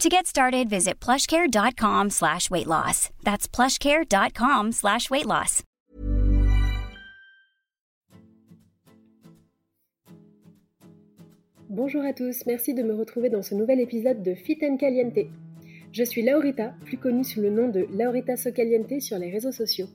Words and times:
To 0.00 0.08
get 0.08 0.26
started, 0.26 0.70
visit 0.70 0.98
plushcare.com 0.98 2.08
slash 2.08 2.50
weight 2.50 2.66
loss. 2.66 3.10
That's 3.22 3.46
plushcare.com 3.46 4.72
slash 4.72 5.10
weight 5.10 5.26
loss. 5.26 5.62
Bonjour 11.68 12.02
à 12.02 12.14
tous, 12.14 12.46
merci 12.46 12.72
de 12.72 12.82
me 12.82 12.94
retrouver 12.94 13.28
dans 13.28 13.42
ce 13.42 13.54
nouvel 13.54 13.78
épisode 13.78 14.22
de 14.22 14.34
Fit 14.34 14.58
and 14.62 14.78
Caliente. 14.78 15.28
Je 15.92 16.04
suis 16.04 16.22
Laurita, 16.22 16.72
plus 16.86 16.96
connue 16.96 17.22
sous 17.22 17.42
le 17.42 17.50
nom 17.50 17.68
de 17.68 17.86
Laurita 17.92 18.38
Socaliente 18.38 19.02
sur 19.02 19.18
les 19.18 19.30
réseaux 19.30 19.52
sociaux. 19.52 19.88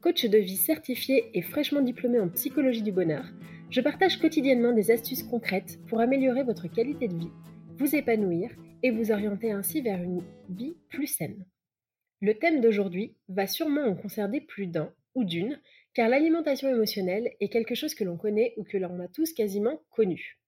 Coach 0.00 0.24
de 0.24 0.38
vie 0.38 0.56
certifié 0.56 1.30
et 1.34 1.42
fraîchement 1.42 1.80
diplômée 1.80 2.18
en 2.18 2.28
psychologie 2.28 2.82
du 2.82 2.90
bonheur, 2.90 3.24
je 3.70 3.80
partage 3.82 4.18
quotidiennement 4.18 4.72
des 4.72 4.90
astuces 4.90 5.22
concrètes 5.22 5.78
pour 5.86 6.00
améliorer 6.00 6.42
votre 6.42 6.66
qualité 6.66 7.06
de 7.06 7.16
vie, 7.16 7.30
vous 7.78 7.94
épanouir 7.94 8.50
vous 8.84 9.12
orienter 9.12 9.52
ainsi 9.52 9.80
vers 9.80 10.02
une 10.02 10.22
vie 10.48 10.76
plus 10.88 11.06
saine. 11.06 11.44
Le 12.20 12.34
thème 12.34 12.60
d'aujourd'hui 12.60 13.14
va 13.28 13.46
sûrement 13.46 13.84
en 13.84 13.94
concerner 13.94 14.40
plus 14.40 14.66
d'un 14.66 14.92
ou 15.14 15.24
d'une, 15.24 15.60
car 15.94 16.08
l'alimentation 16.08 16.68
émotionnelle 16.68 17.32
est 17.40 17.48
quelque 17.48 17.74
chose 17.74 17.94
que 17.94 18.04
l'on 18.04 18.16
connaît 18.16 18.54
ou 18.56 18.64
que 18.64 18.76
l'on 18.76 19.00
a 19.00 19.08
tous 19.08 19.32
quasiment 19.32 19.80
connu. 19.90 20.38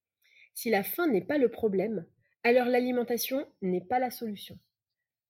Si 0.55 0.71
la 0.71 0.83
faim 0.83 1.07
n'est 1.07 1.25
pas 1.25 1.39
le 1.39 1.49
problème, 1.49 2.07
alors 2.43 2.67
l'alimentation 2.67 3.47
n'est 3.63 3.85
pas 3.85 3.99
la 3.99 4.11
solution. 4.11 4.59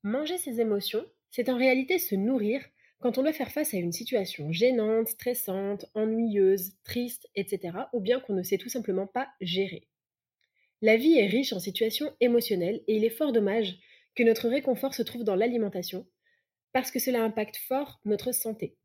Manger 0.02 0.38
ses 0.38 0.60
émotions, 0.60 1.04
c'est 1.30 1.48
en 1.48 1.56
réalité 1.56 1.98
se 1.98 2.14
nourrir 2.14 2.62
quand 3.00 3.18
on 3.18 3.22
doit 3.22 3.32
faire 3.32 3.50
face 3.50 3.74
à 3.74 3.78
une 3.78 3.92
situation 3.92 4.52
gênante, 4.52 5.08
stressante, 5.08 5.86
ennuyeuse, 5.94 6.72
triste, 6.84 7.28
etc., 7.34 7.76
ou 7.92 8.00
bien 8.00 8.20
qu'on 8.20 8.34
ne 8.34 8.42
sait 8.42 8.58
tout 8.58 8.68
simplement 8.68 9.06
pas 9.06 9.28
gérer. 9.40 9.89
La 10.82 10.96
vie 10.96 11.18
est 11.18 11.26
riche 11.26 11.52
en 11.52 11.60
situations 11.60 12.12
émotionnelles 12.20 12.82
et 12.86 12.96
il 12.96 13.04
est 13.04 13.10
fort 13.10 13.32
dommage 13.32 13.78
que 14.14 14.22
notre 14.22 14.48
réconfort 14.48 14.94
se 14.94 15.02
trouve 15.02 15.24
dans 15.24 15.36
l'alimentation, 15.36 16.06
parce 16.72 16.90
que 16.90 16.98
cela 16.98 17.22
impacte 17.22 17.56
fort 17.56 18.00
notre 18.04 18.32
santé. 18.32 18.76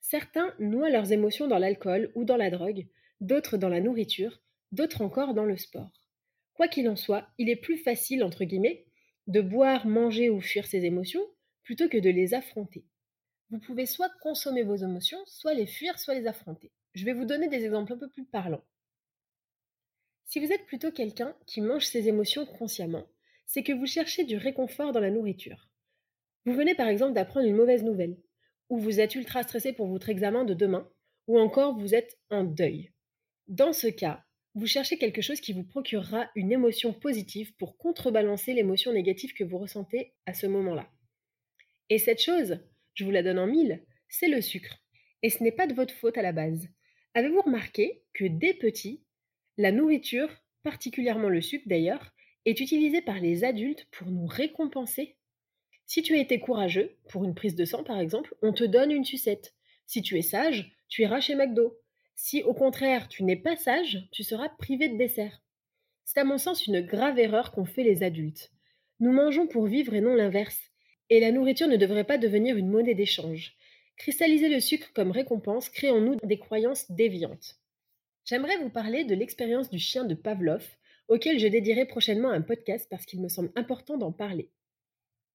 Certains 0.00 0.54
noient 0.60 0.90
leurs 0.90 1.12
émotions 1.12 1.48
dans 1.48 1.58
l'alcool 1.58 2.12
ou 2.14 2.24
dans 2.24 2.36
la 2.36 2.50
drogue, 2.50 2.86
d'autres 3.20 3.56
dans 3.56 3.68
la 3.68 3.80
nourriture, 3.80 4.40
d'autres 4.70 5.02
encore 5.02 5.34
dans 5.34 5.44
le 5.44 5.56
sport. 5.56 5.90
Quoi 6.54 6.68
qu'il 6.68 6.88
en 6.88 6.96
soit, 6.96 7.28
il 7.38 7.50
est 7.50 7.56
plus 7.56 7.76
facile, 7.76 8.22
entre 8.22 8.44
guillemets, 8.44 8.86
de 9.26 9.40
boire, 9.40 9.86
manger 9.86 10.30
ou 10.30 10.40
fuir 10.40 10.66
ses 10.66 10.84
émotions 10.84 11.26
plutôt 11.64 11.88
que 11.88 11.98
de 11.98 12.10
les 12.10 12.34
affronter. 12.34 12.84
Vous 13.50 13.58
pouvez 13.58 13.86
soit 13.86 14.10
consommer 14.22 14.62
vos 14.62 14.76
émotions, 14.76 15.18
soit 15.26 15.54
les 15.54 15.66
fuir, 15.66 15.98
soit 15.98 16.14
les 16.14 16.26
affronter. 16.26 16.70
Je 16.94 17.04
vais 17.04 17.12
vous 17.12 17.24
donner 17.24 17.48
des 17.48 17.64
exemples 17.64 17.92
un 17.92 17.98
peu 17.98 18.08
plus 18.08 18.24
parlants. 18.24 18.64
Si 20.26 20.40
vous 20.40 20.52
êtes 20.52 20.66
plutôt 20.66 20.90
quelqu'un 20.90 21.36
qui 21.46 21.60
mange 21.60 21.86
ses 21.86 22.08
émotions 22.08 22.46
consciemment, 22.46 23.06
c'est 23.46 23.62
que 23.62 23.72
vous 23.72 23.86
cherchez 23.86 24.24
du 24.24 24.36
réconfort 24.36 24.92
dans 24.92 25.00
la 25.00 25.10
nourriture. 25.10 25.70
Vous 26.44 26.52
venez 26.52 26.74
par 26.74 26.88
exemple 26.88 27.12
d'apprendre 27.12 27.46
une 27.46 27.56
mauvaise 27.56 27.84
nouvelle, 27.84 28.18
ou 28.68 28.78
vous 28.78 28.98
êtes 28.98 29.14
ultra 29.14 29.44
stressé 29.44 29.72
pour 29.72 29.86
votre 29.86 30.08
examen 30.08 30.44
de 30.44 30.52
demain, 30.52 30.90
ou 31.28 31.38
encore 31.38 31.78
vous 31.78 31.94
êtes 31.94 32.18
en 32.30 32.42
deuil. 32.42 32.90
Dans 33.46 33.72
ce 33.72 33.86
cas, 33.86 34.24
vous 34.56 34.66
cherchez 34.66 34.98
quelque 34.98 35.22
chose 35.22 35.40
qui 35.40 35.52
vous 35.52 35.64
procurera 35.64 36.28
une 36.34 36.50
émotion 36.50 36.92
positive 36.92 37.54
pour 37.56 37.76
contrebalancer 37.76 38.52
l'émotion 38.52 38.92
négative 38.92 39.32
que 39.32 39.44
vous 39.44 39.58
ressentez 39.58 40.14
à 40.26 40.34
ce 40.34 40.46
moment-là. 40.48 40.90
Et 41.88 41.98
cette 41.98 42.20
chose, 42.20 42.58
je 42.94 43.04
vous 43.04 43.12
la 43.12 43.22
donne 43.22 43.38
en 43.38 43.46
mille, 43.46 43.84
c'est 44.08 44.28
le 44.28 44.40
sucre. 44.40 44.82
Et 45.22 45.30
ce 45.30 45.42
n'est 45.44 45.52
pas 45.52 45.68
de 45.68 45.74
votre 45.74 45.94
faute 45.94 46.18
à 46.18 46.22
la 46.22 46.32
base. 46.32 46.68
Avez-vous 47.14 47.42
remarqué 47.42 48.02
que 48.12 48.24
dès 48.24 48.54
petit, 48.54 49.05
la 49.58 49.72
nourriture, 49.72 50.28
particulièrement 50.62 51.28
le 51.28 51.40
sucre 51.40 51.66
d'ailleurs, 51.66 52.12
est 52.44 52.60
utilisée 52.60 53.00
par 53.00 53.18
les 53.18 53.42
adultes 53.42 53.86
pour 53.90 54.10
nous 54.10 54.26
récompenser 54.26 55.16
Si 55.86 56.02
tu 56.02 56.14
as 56.14 56.20
été 56.20 56.38
courageux, 56.38 56.96
pour 57.08 57.24
une 57.24 57.34
prise 57.34 57.54
de 57.54 57.64
sang 57.64 57.82
par 57.82 57.98
exemple, 57.98 58.34
on 58.42 58.52
te 58.52 58.64
donne 58.64 58.90
une 58.90 59.04
sucette. 59.04 59.54
Si 59.86 60.02
tu 60.02 60.18
es 60.18 60.22
sage, 60.22 60.76
tu 60.88 61.02
iras 61.02 61.20
chez 61.20 61.34
McDo. 61.34 61.78
Si 62.14 62.42
au 62.42 62.54
contraire 62.54 63.08
tu 63.08 63.24
n'es 63.24 63.36
pas 63.36 63.56
sage, 63.56 64.06
tu 64.12 64.22
seras 64.22 64.48
privé 64.48 64.88
de 64.88 64.96
dessert. 64.96 65.42
C'est 66.04 66.20
à 66.20 66.24
mon 66.24 66.38
sens 66.38 66.66
une 66.66 66.82
grave 66.82 67.18
erreur 67.18 67.52
qu'ont 67.52 67.64
fait 67.64 67.82
les 67.82 68.02
adultes. 68.02 68.52
Nous 69.00 69.12
mangeons 69.12 69.46
pour 69.46 69.66
vivre 69.66 69.94
et 69.94 70.00
non 70.00 70.14
l'inverse. 70.14 70.70
Et 71.08 71.20
la 71.20 71.32
nourriture 71.32 71.68
ne 71.68 71.76
devrait 71.76 72.04
pas 72.04 72.18
devenir 72.18 72.56
une 72.56 72.68
monnaie 72.70 72.94
d'échange. 72.94 73.56
Cristalliser 73.96 74.48
le 74.48 74.60
sucre 74.60 74.92
comme 74.94 75.10
récompense 75.10 75.68
crée 75.68 75.90
en 75.90 76.00
nous 76.00 76.16
des 76.22 76.38
croyances 76.38 76.90
déviantes. 76.90 77.58
J'aimerais 78.26 78.58
vous 78.58 78.70
parler 78.70 79.04
de 79.04 79.14
l'expérience 79.14 79.70
du 79.70 79.78
chien 79.78 80.04
de 80.04 80.16
Pavlov, 80.16 80.66
auquel 81.06 81.38
je 81.38 81.46
dédierai 81.46 81.84
prochainement 81.84 82.30
un 82.30 82.42
podcast 82.42 82.88
parce 82.90 83.06
qu'il 83.06 83.20
me 83.20 83.28
semble 83.28 83.52
important 83.54 83.96
d'en 83.96 84.10
parler. 84.10 84.50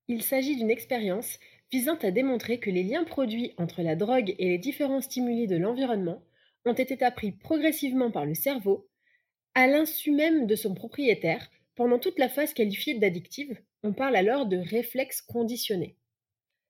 Il 0.09 0.21
s'agit 0.21 0.57
d'une 0.57 0.69
expérience 0.69 1.39
visant 1.71 1.95
à 1.95 2.11
démontrer 2.11 2.59
que 2.59 2.69
les 2.69 2.83
liens 2.83 3.05
produits 3.05 3.53
entre 3.57 3.81
la 3.81 3.95
drogue 3.95 4.35
et 4.37 4.49
les 4.49 4.57
différents 4.57 4.99
stimuli 4.99 5.47
de 5.47 5.55
l'environnement 5.55 6.21
ont 6.65 6.73
été 6.73 7.01
appris 7.01 7.31
progressivement 7.31 8.11
par 8.11 8.25
le 8.25 8.35
cerveau, 8.35 8.89
à 9.55 9.67
l'insu 9.67 10.11
même 10.11 10.45
de 10.45 10.57
son 10.57 10.73
propriétaire, 10.73 11.49
pendant 11.75 11.97
toute 11.97 12.19
la 12.19 12.27
phase 12.27 12.53
qualifiée 12.53 12.95
d'addictive, 12.95 13.57
on 13.83 13.93
parle 13.93 14.17
alors 14.17 14.47
de 14.47 14.57
réflexe 14.57 15.21
conditionné. 15.21 15.95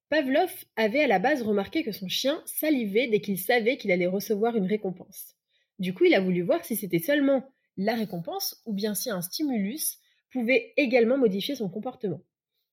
Pavlov 0.10 0.54
avait 0.76 1.02
à 1.02 1.08
la 1.08 1.18
base 1.18 1.42
remarqué 1.42 1.84
que 1.84 1.92
son 1.92 2.10
chien 2.10 2.44
salivait 2.46 3.08
dès 3.08 3.22
qu'il 3.22 3.40
savait 3.40 3.78
qu'il 3.78 3.92
allait 3.92 4.06
recevoir 4.06 4.56
une 4.56 4.68
récompense. 4.68 5.36
Du 5.82 5.96
coup, 5.96 6.06
il 6.06 6.14
a 6.14 6.22
voulu 6.22 6.44
voir 6.44 6.64
si 6.64 6.76
c'était 6.76 7.00
seulement 7.00 7.44
la 7.76 7.96
récompense 7.96 8.62
ou 8.68 8.72
bien 8.72 8.94
si 8.94 9.10
un 9.10 9.24
stimulus 9.24 9.98
pouvait 10.32 10.74
également 10.78 11.18
modifier 11.18 11.56
son 11.56 11.70
comportement. 11.70 12.22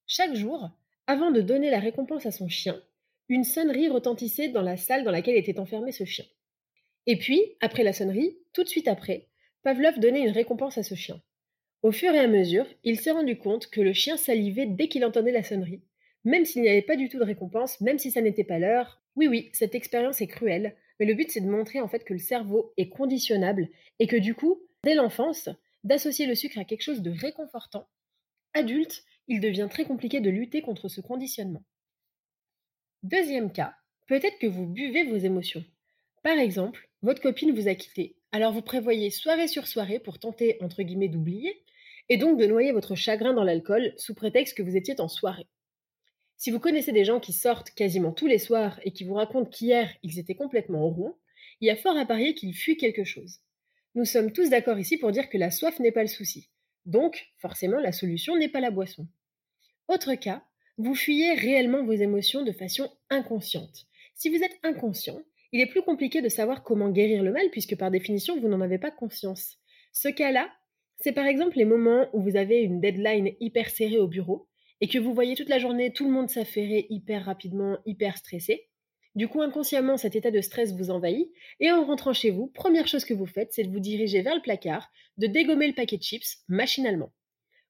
Chaque 0.06 0.34
jour, 0.34 0.68
avant 1.06 1.30
de 1.30 1.40
donner 1.40 1.70
la 1.70 1.78
récompense 1.78 2.26
à 2.26 2.30
son 2.30 2.50
chien, 2.50 2.78
une 3.30 3.44
sonnerie 3.44 3.88
retentissait 3.88 4.50
dans 4.50 4.60
la 4.60 4.76
salle 4.76 5.04
dans 5.04 5.10
laquelle 5.10 5.36
était 5.36 5.58
enfermé 5.58 5.90
ce 5.90 6.04
chien. 6.04 6.26
Et 7.06 7.16
puis, 7.16 7.40
après 7.62 7.82
la 7.82 7.94
sonnerie, 7.94 8.36
tout 8.52 8.62
de 8.62 8.68
suite 8.68 8.88
après, 8.88 9.28
Pavlov 9.62 9.98
donnait 10.00 10.26
une 10.26 10.28
récompense 10.28 10.76
à 10.76 10.82
ce 10.82 10.94
chien. 10.94 11.18
Au 11.80 11.92
fur 11.92 12.12
et 12.12 12.18
à 12.18 12.28
mesure, 12.28 12.66
il 12.84 13.00
s'est 13.00 13.12
rendu 13.12 13.38
compte 13.38 13.68
que 13.68 13.80
le 13.80 13.94
chien 13.94 14.18
salivait 14.18 14.66
dès 14.66 14.88
qu'il 14.88 15.06
entendait 15.06 15.32
la 15.32 15.42
sonnerie, 15.42 15.80
même 16.24 16.44
s'il 16.44 16.60
n'y 16.60 16.68
avait 16.68 16.82
pas 16.82 16.96
du 16.96 17.08
tout 17.08 17.18
de 17.18 17.24
récompense, 17.24 17.80
même 17.80 17.98
si 17.98 18.10
ça 18.10 18.20
n'était 18.20 18.44
pas 18.44 18.58
l'heure. 18.58 19.00
Oui, 19.16 19.28
oui, 19.28 19.48
cette 19.54 19.74
expérience 19.74 20.20
est 20.20 20.26
cruelle, 20.26 20.76
mais 20.98 21.06
le 21.06 21.14
but, 21.14 21.30
c'est 21.30 21.40
de 21.40 21.50
montrer 21.50 21.80
en 21.80 21.88
fait 21.88 22.04
que 22.04 22.12
le 22.12 22.18
cerveau 22.18 22.72
est 22.76 22.88
conditionnable 22.88 23.68
et 23.98 24.06
que 24.06 24.16
du 24.16 24.34
coup, 24.34 24.62
dès 24.84 24.94
l'enfance, 24.94 25.48
d'associer 25.84 26.26
le 26.26 26.34
sucre 26.34 26.58
à 26.58 26.64
quelque 26.64 26.82
chose 26.82 27.02
de 27.02 27.10
réconfortant, 27.10 27.88
adulte, 28.54 29.04
il 29.26 29.40
devient 29.40 29.68
très 29.70 29.84
compliqué 29.84 30.20
de 30.20 30.30
lutter 30.30 30.62
contre 30.62 30.88
ce 30.88 31.00
conditionnement. 31.00 31.62
Deuxième 33.02 33.52
cas, 33.52 33.74
Peut-être 34.08 34.38
que 34.38 34.46
vous 34.46 34.66
buvez 34.66 35.04
vos 35.04 35.18
émotions. 35.18 35.62
Par 36.22 36.38
exemple, 36.38 36.88
votre 37.02 37.20
copine 37.20 37.54
vous 37.54 37.68
a 37.68 37.74
quitté, 37.74 38.16
alors 38.32 38.54
vous 38.54 38.62
prévoyez 38.62 39.10
soirée 39.10 39.48
sur 39.48 39.66
soirée 39.66 39.98
pour 39.98 40.18
tenter, 40.18 40.56
entre 40.62 40.82
guillemets, 40.82 41.08
d'oublier, 41.08 41.62
et 42.08 42.16
donc 42.16 42.38
de 42.38 42.46
noyer 42.46 42.72
votre 42.72 42.94
chagrin 42.94 43.34
dans 43.34 43.44
l'alcool 43.44 43.92
sous 43.98 44.14
prétexte 44.14 44.56
que 44.56 44.62
vous 44.62 44.76
étiez 44.78 44.98
en 44.98 45.08
soirée. 45.08 45.46
Si 46.40 46.52
vous 46.52 46.60
connaissez 46.60 46.92
des 46.92 47.04
gens 47.04 47.18
qui 47.18 47.32
sortent 47.32 47.70
quasiment 47.70 48.12
tous 48.12 48.28
les 48.28 48.38
soirs 48.38 48.78
et 48.84 48.92
qui 48.92 49.02
vous 49.02 49.14
racontent 49.14 49.50
qu'hier 49.50 49.92
ils 50.04 50.20
étaient 50.20 50.36
complètement 50.36 50.84
au 50.84 50.90
rond, 50.90 51.16
il 51.60 51.66
y 51.66 51.70
a 51.70 51.76
fort 51.76 51.96
à 51.96 52.06
parier 52.06 52.34
qu'ils 52.34 52.54
fuient 52.54 52.76
quelque 52.76 53.02
chose. 53.02 53.40
Nous 53.96 54.04
sommes 54.04 54.32
tous 54.32 54.48
d'accord 54.48 54.78
ici 54.78 54.98
pour 54.98 55.10
dire 55.10 55.28
que 55.28 55.36
la 55.36 55.50
soif 55.50 55.80
n'est 55.80 55.90
pas 55.90 56.02
le 56.02 56.08
souci. 56.08 56.48
Donc, 56.86 57.26
forcément, 57.38 57.80
la 57.80 57.90
solution 57.90 58.36
n'est 58.36 58.48
pas 58.48 58.60
la 58.60 58.70
boisson. 58.70 59.08
Autre 59.88 60.14
cas, 60.14 60.44
vous 60.76 60.94
fuyez 60.94 61.34
réellement 61.34 61.84
vos 61.84 61.92
émotions 61.92 62.44
de 62.44 62.52
façon 62.52 62.88
inconsciente. 63.10 63.86
Si 64.14 64.28
vous 64.28 64.40
êtes 64.40 64.60
inconscient, 64.62 65.20
il 65.50 65.60
est 65.60 65.66
plus 65.66 65.82
compliqué 65.82 66.22
de 66.22 66.28
savoir 66.28 66.62
comment 66.62 66.90
guérir 66.90 67.24
le 67.24 67.32
mal 67.32 67.50
puisque 67.50 67.76
par 67.76 67.90
définition, 67.90 68.38
vous 68.38 68.48
n'en 68.48 68.60
avez 68.60 68.78
pas 68.78 68.92
conscience. 68.92 69.56
Ce 69.92 70.06
cas-là, 70.06 70.48
c'est 71.00 71.12
par 71.12 71.26
exemple 71.26 71.56
les 71.56 71.64
moments 71.64 72.08
où 72.12 72.22
vous 72.22 72.36
avez 72.36 72.60
une 72.60 72.80
deadline 72.80 73.32
hyper 73.40 73.70
serrée 73.70 73.98
au 73.98 74.06
bureau 74.06 74.46
et 74.80 74.88
que 74.88 74.98
vous 74.98 75.14
voyez 75.14 75.34
toute 75.34 75.48
la 75.48 75.58
journée 75.58 75.92
tout 75.92 76.04
le 76.04 76.12
monde 76.12 76.30
s'affairer 76.30 76.86
hyper 76.90 77.24
rapidement, 77.24 77.78
hyper 77.86 78.16
stressé. 78.16 78.68
Du 79.14 79.26
coup, 79.26 79.42
inconsciemment, 79.42 79.96
cet 79.96 80.14
état 80.14 80.30
de 80.30 80.40
stress 80.40 80.76
vous 80.76 80.90
envahit 80.90 81.28
et 81.60 81.70
en 81.70 81.84
rentrant 81.84 82.12
chez 82.12 82.30
vous, 82.30 82.46
première 82.46 82.86
chose 82.86 83.04
que 83.04 83.14
vous 83.14 83.26
faites, 83.26 83.52
c'est 83.52 83.64
de 83.64 83.70
vous 83.70 83.80
diriger 83.80 84.22
vers 84.22 84.34
le 84.34 84.42
placard, 84.42 84.90
de 85.16 85.26
dégommer 85.26 85.66
le 85.66 85.74
paquet 85.74 85.96
de 85.96 86.02
chips 86.02 86.38
machinalement. 86.48 87.12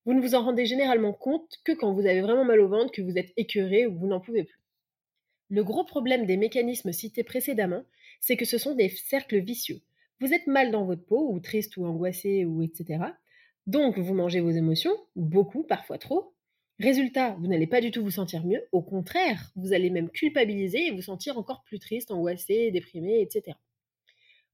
Vous 0.04 0.14
ne 0.14 0.20
vous 0.20 0.34
en 0.34 0.42
rendez 0.42 0.66
généralement 0.66 1.12
compte 1.12 1.58
que 1.64 1.72
quand 1.72 1.92
vous 1.92 2.06
avez 2.06 2.20
vraiment 2.20 2.44
mal 2.44 2.60
au 2.60 2.68
ventre, 2.68 2.92
que 2.92 3.02
vous 3.02 3.16
êtes 3.16 3.32
écœuré 3.36 3.86
ou 3.86 3.94
que 3.94 3.98
vous 3.98 4.06
n'en 4.06 4.20
pouvez 4.20 4.44
plus. 4.44 4.60
Le 5.50 5.64
gros 5.64 5.84
problème 5.84 6.26
des 6.26 6.36
mécanismes 6.36 6.92
cités 6.92 7.24
précédemment, 7.24 7.84
c'est 8.20 8.36
que 8.36 8.44
ce 8.44 8.58
sont 8.58 8.74
des 8.74 8.90
cercles 8.90 9.38
vicieux. 9.38 9.80
Vous 10.20 10.34
êtes 10.34 10.46
mal 10.46 10.70
dans 10.70 10.84
votre 10.84 11.04
peau, 11.04 11.30
ou 11.32 11.40
triste 11.40 11.76
ou 11.76 11.86
angoissé, 11.86 12.44
ou 12.44 12.62
etc. 12.62 13.04
Donc 13.66 13.98
vous 13.98 14.14
mangez 14.14 14.40
vos 14.40 14.50
émotions, 14.50 14.96
beaucoup, 15.14 15.62
parfois 15.62 15.98
trop. 15.98 16.34
Résultat, 16.80 17.36
vous 17.40 17.48
n'allez 17.48 17.66
pas 17.66 17.80
du 17.80 17.90
tout 17.90 18.04
vous 18.04 18.12
sentir 18.12 18.46
mieux, 18.46 18.62
au 18.70 18.82
contraire, 18.82 19.50
vous 19.56 19.72
allez 19.72 19.90
même 19.90 20.10
culpabiliser 20.10 20.86
et 20.86 20.90
vous 20.92 21.02
sentir 21.02 21.36
encore 21.36 21.64
plus 21.64 21.80
triste, 21.80 22.12
angoissé, 22.12 22.70
déprimé, 22.70 23.20
etc. 23.20 23.56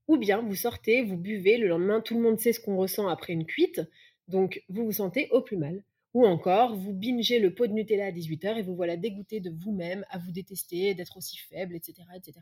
Ou 0.09 0.17
bien 0.17 0.41
vous 0.41 0.55
sortez, 0.55 1.03
vous 1.03 1.19
buvez, 1.19 1.59
le 1.59 1.69
lendemain 1.69 2.01
tout 2.01 2.15
le 2.15 2.23
monde 2.23 2.41
sait 2.41 2.55
ce 2.55 2.61
qu'on 2.61 2.79
ressent 2.79 3.09
après 3.09 3.35
une 3.35 3.45
cuite, 3.45 3.83
donc 4.27 4.63
vous 4.71 4.87
vous 4.87 4.93
sentez 4.93 5.29
au 5.33 5.43
plus 5.43 5.59
mal. 5.59 5.85
Ou 6.15 6.25
encore, 6.27 6.77
vous 6.77 6.95
bingez 6.95 7.41
le 7.41 7.53
pot 7.53 7.67
de 7.67 7.73
Nutella 7.73 8.07
à 8.07 8.11
18h 8.11 8.57
et 8.57 8.63
vous 8.63 8.75
voilà 8.75 8.97
dégoûté 8.97 9.41
de 9.41 9.51
vous-même, 9.51 10.07
à 10.09 10.19
vous 10.19 10.33
détester, 10.33 10.95
d'être 10.95 11.19
aussi 11.19 11.37
faible, 11.37 11.77
etc. 11.77 12.05
etc. 12.15 12.39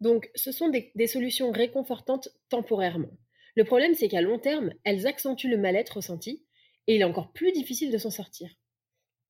Donc, 0.00 0.30
ce 0.34 0.52
sont 0.52 0.68
des, 0.68 0.92
des 0.94 1.06
solutions 1.06 1.50
réconfortantes 1.50 2.28
temporairement. 2.50 3.16
Le 3.56 3.64
problème, 3.64 3.94
c'est 3.94 4.08
qu'à 4.08 4.20
long 4.20 4.38
terme, 4.38 4.72
elles 4.84 5.06
accentuent 5.06 5.48
le 5.48 5.56
mal-être 5.56 5.96
ressenti 5.96 6.44
et 6.86 6.94
il 6.96 7.00
est 7.00 7.04
encore 7.04 7.32
plus 7.32 7.50
difficile 7.52 7.90
de 7.90 7.98
s'en 7.98 8.10
sortir. 8.10 8.50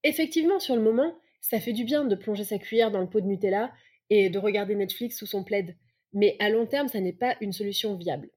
Effectivement, 0.07 0.61
sur 0.61 0.77
le 0.77 0.83
moment, 0.83 1.19
ça 1.41 1.59
fait 1.59 1.73
du 1.73 1.83
bien 1.83 2.05
de 2.05 2.15
plonger 2.15 2.45
sa 2.45 2.59
cuillère 2.59 2.93
dans 2.93 3.01
le 3.01 3.09
pot 3.09 3.21
de 3.21 3.27
Nutella 3.27 3.73
et 4.09 4.31
de 4.31 4.39
regarder 4.39 4.77
Netflix 4.77 5.19
sous 5.19 5.27
son 5.27 5.43
plaid, 5.43 5.75
mais 6.13 6.37
à 6.39 6.49
long 6.49 6.65
terme, 6.65 6.87
ça 6.87 7.01
n'est 7.01 7.13
pas 7.13 7.37
une 7.41 7.53
solution 7.53 7.97
viable. 7.97 8.31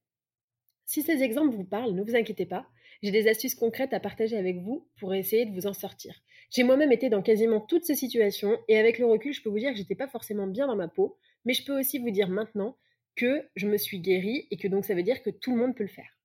Si 0.87 1.03
ces 1.03 1.21
exemples 1.21 1.55
vous 1.55 1.63
parlent, 1.63 1.93
ne 1.93 2.01
vous 2.01 2.15
inquiétez 2.15 2.47
pas, 2.47 2.65
j'ai 3.03 3.11
des 3.11 3.27
astuces 3.27 3.53
concrètes 3.53 3.93
à 3.93 3.99
partager 3.99 4.35
avec 4.35 4.57
vous 4.57 4.87
pour 4.99 5.13
essayer 5.13 5.45
de 5.45 5.53
vous 5.53 5.67
en 5.67 5.73
sortir. 5.73 6.23
J'ai 6.49 6.63
moi-même 6.63 6.91
été 6.91 7.07
dans 7.07 7.21
quasiment 7.21 7.61
toutes 7.61 7.85
ces 7.85 7.93
situations 7.93 8.57
et 8.67 8.79
avec 8.79 8.97
le 8.97 9.05
recul, 9.05 9.31
je 9.31 9.43
peux 9.43 9.49
vous 9.49 9.59
dire 9.59 9.69
que 9.69 9.77
j'étais 9.77 9.93
pas 9.93 10.07
forcément 10.07 10.47
bien 10.47 10.65
dans 10.65 10.75
ma 10.75 10.87
peau, 10.87 11.19
mais 11.45 11.53
je 11.53 11.63
peux 11.63 11.79
aussi 11.79 11.99
vous 11.99 12.09
dire 12.09 12.29
maintenant 12.29 12.77
que 13.15 13.47
je 13.55 13.67
me 13.67 13.77
suis 13.77 13.99
guérie 13.99 14.47
et 14.49 14.57
que 14.57 14.67
donc 14.67 14.85
ça 14.85 14.95
veut 14.95 15.03
dire 15.03 15.21
que 15.21 15.29
tout 15.29 15.51
le 15.51 15.57
monde 15.57 15.75
peut 15.75 15.83
le 15.83 15.89
faire. 15.89 16.17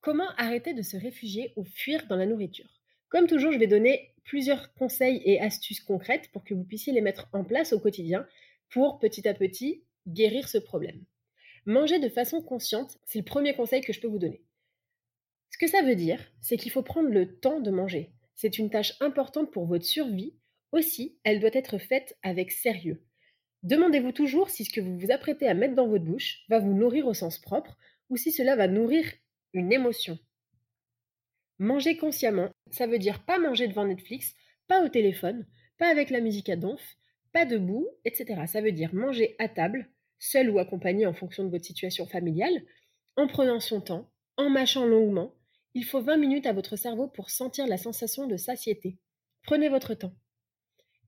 Comment 0.00 0.28
arrêter 0.36 0.74
de 0.74 0.82
se 0.82 0.96
réfugier 0.96 1.52
ou 1.56 1.64
fuir 1.64 2.06
dans 2.06 2.16
la 2.16 2.26
nourriture? 2.26 2.83
Comme 3.08 3.26
toujours, 3.26 3.52
je 3.52 3.58
vais 3.58 3.66
donner 3.66 4.12
plusieurs 4.24 4.72
conseils 4.74 5.22
et 5.24 5.40
astuces 5.40 5.80
concrètes 5.80 6.30
pour 6.32 6.44
que 6.44 6.54
vous 6.54 6.64
puissiez 6.64 6.92
les 6.92 7.00
mettre 7.00 7.28
en 7.32 7.44
place 7.44 7.72
au 7.72 7.80
quotidien 7.80 8.26
pour 8.70 8.98
petit 8.98 9.28
à 9.28 9.34
petit 9.34 9.84
guérir 10.08 10.48
ce 10.48 10.58
problème. 10.58 11.04
Manger 11.66 11.98
de 11.98 12.08
façon 12.08 12.42
consciente, 12.42 12.98
c'est 13.04 13.18
le 13.18 13.24
premier 13.24 13.54
conseil 13.54 13.80
que 13.80 13.92
je 13.92 14.00
peux 14.00 14.08
vous 14.08 14.18
donner. 14.18 14.42
Ce 15.50 15.58
que 15.58 15.66
ça 15.66 15.82
veut 15.82 15.94
dire, 15.94 16.20
c'est 16.40 16.56
qu'il 16.56 16.72
faut 16.72 16.82
prendre 16.82 17.10
le 17.10 17.38
temps 17.38 17.60
de 17.60 17.70
manger. 17.70 18.10
C'est 18.34 18.58
une 18.58 18.70
tâche 18.70 18.94
importante 19.00 19.52
pour 19.52 19.66
votre 19.66 19.84
survie. 19.84 20.34
Aussi, 20.72 21.16
elle 21.22 21.40
doit 21.40 21.50
être 21.52 21.78
faite 21.78 22.18
avec 22.22 22.50
sérieux. 22.50 23.00
Demandez-vous 23.62 24.12
toujours 24.12 24.50
si 24.50 24.64
ce 24.64 24.72
que 24.72 24.80
vous 24.80 24.98
vous 24.98 25.12
apprêtez 25.12 25.46
à 25.46 25.54
mettre 25.54 25.74
dans 25.74 25.88
votre 25.88 26.04
bouche 26.04 26.44
va 26.48 26.58
vous 26.58 26.74
nourrir 26.74 27.06
au 27.06 27.14
sens 27.14 27.38
propre 27.38 27.78
ou 28.10 28.16
si 28.16 28.32
cela 28.32 28.56
va 28.56 28.68
nourrir 28.68 29.10
une 29.54 29.72
émotion. 29.72 30.18
Manger 31.58 31.96
consciemment, 31.96 32.50
ça 32.70 32.86
veut 32.86 32.98
dire 32.98 33.24
pas 33.24 33.38
manger 33.38 33.68
devant 33.68 33.86
Netflix, 33.86 34.34
pas 34.66 34.84
au 34.84 34.88
téléphone, 34.88 35.46
pas 35.78 35.88
avec 35.88 36.10
la 36.10 36.20
musique 36.20 36.48
à 36.48 36.56
donf, 36.56 36.80
pas 37.32 37.44
debout, 37.44 37.88
etc. 38.04 38.42
Ça 38.46 38.60
veut 38.60 38.72
dire 38.72 38.94
manger 38.94 39.36
à 39.38 39.48
table, 39.48 39.88
seul 40.18 40.50
ou 40.50 40.58
accompagné 40.58 41.06
en 41.06 41.14
fonction 41.14 41.44
de 41.44 41.50
votre 41.50 41.64
situation 41.64 42.06
familiale, 42.06 42.62
en 43.16 43.26
prenant 43.26 43.60
son 43.60 43.80
temps, 43.80 44.10
en 44.36 44.50
mâchant 44.50 44.86
longuement, 44.86 45.34
il 45.74 45.84
faut 45.84 46.00
20 46.00 46.16
minutes 46.16 46.46
à 46.46 46.52
votre 46.52 46.76
cerveau 46.76 47.08
pour 47.08 47.30
sentir 47.30 47.66
la 47.66 47.76
sensation 47.76 48.26
de 48.26 48.36
satiété. 48.36 48.98
Prenez 49.42 49.68
votre 49.68 49.94
temps. 49.94 50.14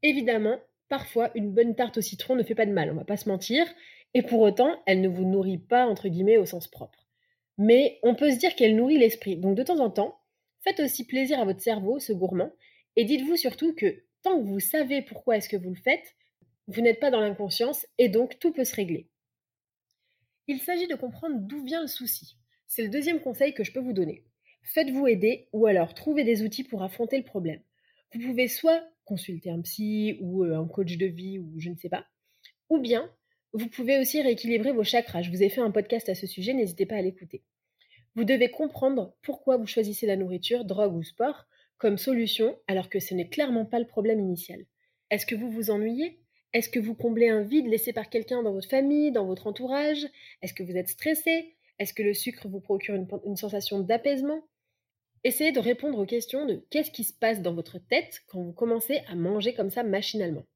Évidemment, 0.02 0.58
parfois, 0.88 1.30
une 1.34 1.52
bonne 1.52 1.74
tarte 1.74 1.98
au 1.98 2.00
citron 2.00 2.36
ne 2.36 2.42
fait 2.42 2.54
pas 2.54 2.66
de 2.66 2.72
mal, 2.72 2.90
on 2.90 2.96
va 2.96 3.04
pas 3.04 3.16
se 3.16 3.28
mentir, 3.28 3.66
et 4.14 4.22
pour 4.22 4.40
autant, 4.40 4.82
elle 4.86 5.00
ne 5.00 5.08
vous 5.08 5.24
nourrit 5.24 5.58
pas, 5.58 5.86
entre 5.86 6.08
guillemets, 6.08 6.36
au 6.36 6.46
sens 6.46 6.68
propre. 6.68 7.06
Mais 7.58 7.98
on 8.02 8.14
peut 8.14 8.30
se 8.30 8.38
dire 8.38 8.54
qu'elle 8.54 8.76
nourrit 8.76 8.98
l'esprit. 8.98 9.36
Donc 9.36 9.56
de 9.56 9.62
temps 9.62 9.80
en 9.80 9.90
temps, 9.90 10.20
faites 10.66 10.80
aussi 10.80 11.06
plaisir 11.06 11.38
à 11.38 11.44
votre 11.44 11.60
cerveau, 11.60 12.00
ce 12.00 12.12
gourmand, 12.12 12.52
et 12.96 13.04
dites-vous 13.04 13.36
surtout 13.36 13.72
que 13.74 14.02
tant 14.22 14.40
que 14.40 14.46
vous 14.46 14.58
savez 14.58 15.00
pourquoi 15.02 15.36
est-ce 15.36 15.48
que 15.48 15.56
vous 15.56 15.70
le 15.70 15.76
faites, 15.76 16.16
vous 16.66 16.80
n'êtes 16.80 16.98
pas 16.98 17.12
dans 17.12 17.20
l'inconscience, 17.20 17.86
et 17.98 18.08
donc 18.08 18.38
tout 18.40 18.52
peut 18.52 18.64
se 18.64 18.74
régler. 18.74 19.08
Il 20.48 20.60
s'agit 20.60 20.88
de 20.88 20.96
comprendre 20.96 21.36
d'où 21.38 21.62
vient 21.64 21.82
le 21.82 21.86
souci. 21.86 22.36
C'est 22.66 22.82
le 22.82 22.88
deuxième 22.88 23.20
conseil 23.20 23.54
que 23.54 23.62
je 23.62 23.72
peux 23.72 23.80
vous 23.80 23.92
donner. 23.92 24.24
Faites-vous 24.62 25.06
aider 25.06 25.48
ou 25.52 25.66
alors 25.66 25.94
trouvez 25.94 26.24
des 26.24 26.42
outils 26.42 26.64
pour 26.64 26.82
affronter 26.82 27.18
le 27.18 27.24
problème. 27.24 27.60
Vous 28.12 28.20
pouvez 28.20 28.48
soit 28.48 28.82
consulter 29.04 29.50
un 29.50 29.60
psy 29.60 30.18
ou 30.20 30.42
euh, 30.42 30.58
un 30.58 30.66
coach 30.66 30.96
de 30.96 31.06
vie 31.06 31.38
ou 31.38 31.60
je 31.60 31.70
ne 31.70 31.76
sais 31.76 31.88
pas, 31.88 32.06
ou 32.70 32.78
bien 32.78 33.08
vous 33.52 33.68
pouvez 33.68 33.98
aussi 33.98 34.20
rééquilibrer 34.20 34.72
vos 34.72 34.82
chakras. 34.84 35.22
Je 35.22 35.30
vous 35.30 35.44
ai 35.44 35.48
fait 35.48 35.60
un 35.60 35.70
podcast 35.70 36.08
à 36.08 36.16
ce 36.16 36.26
sujet, 36.26 36.54
n'hésitez 36.54 36.86
pas 36.86 36.96
à 36.96 37.02
l'écouter. 37.02 37.44
Vous 38.16 38.24
devez 38.24 38.50
comprendre 38.50 39.14
pourquoi 39.20 39.58
vous 39.58 39.66
choisissez 39.66 40.06
la 40.06 40.16
nourriture, 40.16 40.64
drogue 40.64 40.96
ou 40.96 41.02
sport 41.02 41.46
comme 41.76 41.98
solution 41.98 42.58
alors 42.66 42.88
que 42.88 42.98
ce 42.98 43.12
n'est 43.12 43.28
clairement 43.28 43.66
pas 43.66 43.78
le 43.78 43.86
problème 43.86 44.20
initial. 44.20 44.64
Est-ce 45.10 45.26
que 45.26 45.34
vous 45.34 45.50
vous 45.50 45.70
ennuyez? 45.70 46.18
Est-ce 46.54 46.70
que 46.70 46.80
vous 46.80 46.94
comblez 46.94 47.28
un 47.28 47.42
vide 47.42 47.66
laissé 47.66 47.92
par 47.92 48.08
quelqu'un 48.08 48.42
dans 48.42 48.54
votre 48.54 48.70
famille, 48.70 49.12
dans 49.12 49.26
votre 49.26 49.46
entourage? 49.46 50.06
Est-ce 50.40 50.54
que 50.54 50.62
vous 50.62 50.78
êtes 50.78 50.88
stressé? 50.88 51.56
Est-ce 51.78 51.92
que 51.92 52.02
le 52.02 52.14
sucre 52.14 52.48
vous 52.48 52.60
procure 52.60 52.94
une, 52.94 53.36
sensation 53.36 53.80
d'apaisement? 53.80 54.48
Essayez 55.22 55.52
de 55.52 55.60
répondre 55.60 55.98
aux 55.98 56.06
questions 56.06 56.46
de 56.46 56.64
qu'est-ce 56.70 56.90
qui 56.90 57.04
se 57.04 57.12
passe 57.12 57.42
dans 57.42 57.52
votre 57.52 57.76
tête 57.78 58.22
quand 58.28 58.42
vous 58.42 58.52
commencez 58.52 59.02
à 59.08 59.14
manger 59.14 59.52
comme 59.52 59.68
ça 59.68 59.82
machinalement? 59.82 60.46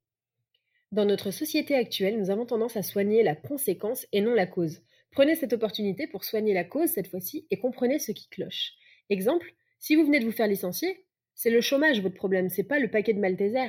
Dans 0.92 1.04
notre 1.04 1.30
société 1.30 1.74
actuelle, 1.74 2.18
nous 2.18 2.30
avons 2.30 2.46
tendance 2.46 2.78
à 2.78 2.82
soigner 2.82 3.22
la 3.22 3.36
conséquence 3.36 4.06
et 4.12 4.22
non 4.22 4.32
la 4.32 4.46
cause. 4.46 4.80
Prenez 5.10 5.34
cette 5.34 5.52
opportunité 5.52 6.06
pour 6.06 6.24
soigner 6.24 6.54
la 6.54 6.64
cause 6.64 6.90
cette 6.90 7.08
fois-ci 7.08 7.46
et 7.50 7.58
comprenez 7.58 7.98
ce 7.98 8.12
qui 8.12 8.28
cloche. 8.28 8.74
Exemple, 9.08 9.54
si 9.78 9.96
vous 9.96 10.04
venez 10.04 10.20
de 10.20 10.24
vous 10.24 10.32
faire 10.32 10.46
licencier, 10.46 11.04
c'est 11.34 11.50
le 11.50 11.60
chômage 11.60 12.00
votre 12.00 12.14
problème, 12.14 12.48
c'est 12.48 12.64
pas 12.64 12.78
le 12.78 12.90
paquet 12.90 13.12
de 13.12 13.18
Malteser. 13.18 13.68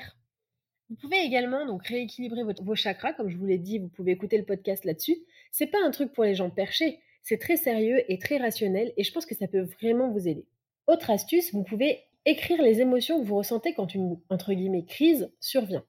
Vous 0.89 0.95
pouvez 0.97 1.19
également 1.21 1.65
donc 1.65 1.87
rééquilibrer 1.87 2.43
vos 2.43 2.75
chakras, 2.75 3.13
comme 3.13 3.29
je 3.29 3.37
vous 3.37 3.45
l'ai 3.45 3.57
dit, 3.57 3.79
vous 3.79 3.87
pouvez 3.87 4.11
écouter 4.11 4.37
le 4.37 4.43
podcast 4.43 4.83
là-dessus. 4.83 5.17
C'est 5.51 5.67
pas 5.67 5.81
un 5.83 5.89
truc 5.89 6.11
pour 6.11 6.25
les 6.25 6.35
gens 6.35 6.49
perchés, 6.49 6.99
c'est 7.23 7.37
très 7.37 7.55
sérieux 7.55 8.03
et 8.11 8.19
très 8.19 8.37
rationnel 8.37 8.93
et 8.97 9.03
je 9.03 9.11
pense 9.11 9.25
que 9.25 9.35
ça 9.35 9.47
peut 9.47 9.67
vraiment 9.81 10.11
vous 10.11 10.27
aider. 10.27 10.45
Autre 10.87 11.09
astuce, 11.09 11.53
vous 11.53 11.63
pouvez 11.63 12.03
écrire 12.25 12.61
les 12.61 12.81
émotions 12.81 13.19
que 13.19 13.25
vous 13.25 13.37
ressentez 13.37 13.73
quand 13.73 13.95
une 13.95 14.19
entre 14.29 14.53
guillemets 14.53 14.85
crise 14.85 15.31
survient. 15.39 15.85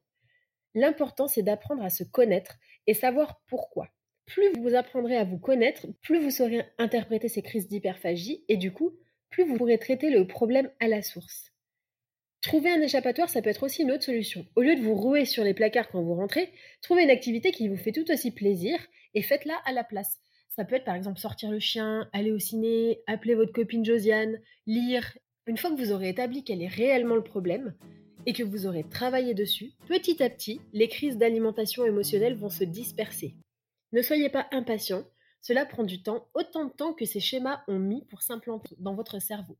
L'important 0.75 1.27
c'est 1.27 1.43
d'apprendre 1.43 1.83
à 1.83 1.91
se 1.91 2.05
connaître 2.05 2.59
et 2.87 2.95
savoir 2.95 3.43
pourquoi. 3.49 3.89
Plus 4.27 4.53
vous 4.59 4.75
apprendrez 4.75 5.17
à 5.17 5.25
vous 5.25 5.39
connaître, 5.39 5.87
plus 6.03 6.19
vous 6.19 6.31
saurez 6.31 6.65
interpréter 6.79 7.29
ces 7.29 7.43
crises 7.43 7.69
d'hyperphagie 7.69 8.45
et 8.49 8.57
du 8.57 8.73
coup, 8.73 8.97
plus 9.31 9.45
vous 9.45 9.57
pourrez 9.57 9.79
traiter 9.79 10.11
le 10.11 10.27
problème 10.27 10.71
à 10.81 10.89
la 10.89 11.03
source. 11.03 11.53
Trouver 12.41 12.71
un 12.71 12.81
échappatoire, 12.81 13.31
ça 13.31 13.41
peut 13.41 13.51
être 13.51 13.63
aussi 13.63 13.83
une 13.83 13.93
autre 13.93 14.05
solution. 14.05 14.47
Au 14.57 14.63
lieu 14.63 14.75
de 14.75 14.81
vous 14.81 14.95
rouer 14.95 15.25
sur 15.25 15.45
les 15.45 15.55
placards 15.55 15.89
quand 15.89 16.03
vous 16.03 16.15
rentrez, 16.15 16.51
trouvez 16.83 17.05
une 17.05 17.11
activité 17.11 17.53
qui 17.53 17.69
vous 17.69 17.77
fait 17.77 17.93
tout 17.93 18.11
aussi 18.11 18.33
plaisir 18.33 18.79
et 19.15 19.23
faites-la 19.23 19.55
à 19.65 19.73
la 19.73 19.85
place. 19.85 20.19
Ça 20.49 20.65
peut 20.65 20.75
être 20.75 20.85
par 20.85 20.97
exemple 20.97 21.21
sortir 21.21 21.51
le 21.51 21.61
chien, 21.61 22.09
aller 22.13 22.33
au 22.33 22.39
ciné, 22.39 23.01
appeler 23.07 23.35
votre 23.35 23.53
copine 23.53 23.85
Josiane, 23.85 24.41
lire. 24.67 25.17
Une 25.47 25.57
fois 25.57 25.71
que 25.71 25.77
vous 25.77 25.93
aurez 25.93 26.11
établi 26.11 26.45
quel 26.45 26.63
est 26.63 26.69
réellement 26.69 27.15
le 27.15 27.25
problème, 27.25 27.75
et 28.27 28.33
que 28.33 28.43
vous 28.43 28.67
aurez 28.67 28.85
travaillé 28.85 29.35
dessus, 29.35 29.73
petit 29.89 30.23
à 30.23 30.31
petit, 30.31 30.61
les 30.73 30.89
crises 30.89 31.17
d'alimentation 31.17 31.85
émotionnelle 31.85 32.35
vont 32.35 32.51
se 32.51 32.65
disperser. 32.65 33.35
Ne 33.93 34.03
soyez 34.03 34.31
pas 34.31 34.49
impatient, 34.53 35.05
cela 35.43 35.67
prend 35.67 35.85
du 35.85 36.03
temps, 36.03 36.29
autant 36.35 36.65
de 36.65 36.73
temps 36.73 36.95
que 36.95 37.05
ces 37.05 37.21
schémas 37.21 37.63
ont 37.69 37.79
mis 37.79 38.05
pour 38.07 38.23
s'implanter 38.23 38.75
dans 38.79 38.95
votre 38.95 39.21
cerveau. 39.21 39.59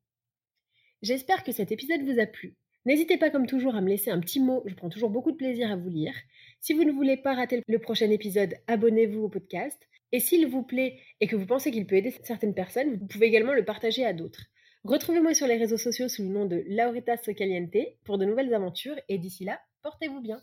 J'espère 1.03 1.45
que 1.45 1.53
cet 1.53 1.73
épisode 1.73 2.03
vous 2.03 2.19
a 2.19 2.27
plu. 2.27 2.57
N'hésitez 2.87 3.19
pas 3.19 3.31
comme 3.31 3.47
toujours 3.47 3.75
à 3.75 3.81
me 3.81 3.89
laisser 3.89 4.11
un 4.11 4.21
petit 4.21 4.41
mot, 4.41 4.63
je 4.67 4.75
prends 4.75 4.89
toujours 4.89 5.11
beaucoup 5.11 5.33
de 5.33 5.37
plaisir 5.37 5.71
à 5.71 5.77
vous 5.77 5.89
lire. 5.89 6.15
Si 6.61 6.73
vous 6.73 6.85
ne 6.85 6.93
voulez 6.93 7.17
pas 7.17 7.35
rater 7.35 7.63
le 7.67 7.79
prochain 7.79 8.11
épisode, 8.11 8.55
abonnez-vous 8.69 9.23
au 9.23 9.29
podcast. 9.29 9.81
Et 10.13 10.21
s'il 10.21 10.47
vous 10.47 10.63
plaît 10.63 10.99
et 11.21 11.27
que 11.27 11.37
vous 11.37 11.47
pensez 11.47 11.71
qu'il 11.71 11.87
peut 11.87 11.97
aider 11.97 12.15
certaines 12.23 12.55
personnes, 12.55 12.97
vous 12.97 13.07
pouvez 13.07 13.27
également 13.27 13.55
le 13.55 13.65
partager 13.65 14.05
à 14.05 14.13
d'autres. 14.13 14.47
Retrouvez-moi 14.85 15.35
sur 15.35 15.47
les 15.47 15.57
réseaux 15.57 15.79
sociaux 15.79 16.09
sous 16.09 16.23
le 16.23 16.29
nom 16.29 16.45
de 16.45 16.65
Laurita 16.69 17.17
Socaliente 17.17 17.77
pour 18.05 18.19
de 18.19 18.25
nouvelles 18.25 18.53
aventures 18.53 18.99
et 19.09 19.19
d'ici 19.19 19.45
là, 19.45 19.61
portez-vous 19.83 20.21
bien. 20.21 20.43